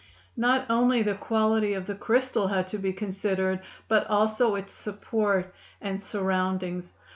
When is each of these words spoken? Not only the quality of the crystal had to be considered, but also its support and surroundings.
Not 0.35 0.65
only 0.67 1.03
the 1.03 1.13
quality 1.13 1.75
of 1.75 1.85
the 1.85 1.93
crystal 1.93 2.47
had 2.47 2.65
to 2.69 2.79
be 2.79 2.91
considered, 2.91 3.59
but 3.87 4.07
also 4.07 4.55
its 4.55 4.73
support 4.73 5.53
and 5.79 6.01
surroundings. 6.01 6.93